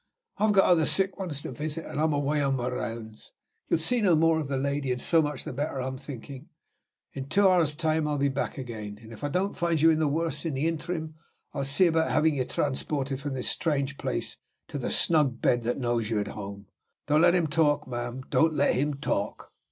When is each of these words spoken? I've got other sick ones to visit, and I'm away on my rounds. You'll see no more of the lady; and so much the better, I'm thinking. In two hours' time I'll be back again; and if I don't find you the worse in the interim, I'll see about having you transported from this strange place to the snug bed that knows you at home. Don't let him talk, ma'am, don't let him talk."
I've 0.39 0.53
got 0.53 0.63
other 0.65 0.87
sick 0.87 1.19
ones 1.19 1.43
to 1.43 1.51
visit, 1.51 1.85
and 1.85 2.01
I'm 2.01 2.11
away 2.11 2.41
on 2.41 2.55
my 2.55 2.69
rounds. 2.69 3.33
You'll 3.69 3.77
see 3.79 4.01
no 4.01 4.15
more 4.15 4.39
of 4.39 4.47
the 4.47 4.57
lady; 4.57 4.91
and 4.91 4.99
so 4.99 5.21
much 5.21 5.43
the 5.43 5.53
better, 5.53 5.79
I'm 5.79 5.99
thinking. 5.99 6.49
In 7.13 7.29
two 7.29 7.47
hours' 7.47 7.75
time 7.75 8.07
I'll 8.07 8.17
be 8.17 8.27
back 8.27 8.57
again; 8.57 8.97
and 8.99 9.13
if 9.13 9.23
I 9.23 9.29
don't 9.29 9.55
find 9.55 9.79
you 9.79 9.93
the 9.93 10.07
worse 10.07 10.43
in 10.43 10.55
the 10.55 10.67
interim, 10.67 11.13
I'll 11.53 11.65
see 11.65 11.85
about 11.85 12.09
having 12.09 12.33
you 12.37 12.45
transported 12.45 13.21
from 13.21 13.35
this 13.35 13.49
strange 13.49 13.99
place 13.99 14.37
to 14.69 14.79
the 14.79 14.89
snug 14.89 15.39
bed 15.39 15.61
that 15.65 15.77
knows 15.77 16.09
you 16.09 16.19
at 16.19 16.29
home. 16.29 16.65
Don't 17.05 17.21
let 17.21 17.35
him 17.35 17.45
talk, 17.45 17.87
ma'am, 17.87 18.23
don't 18.31 18.53
let 18.55 18.73
him 18.73 18.95
talk." 18.95 19.51